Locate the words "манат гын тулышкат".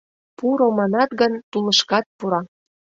0.77-2.05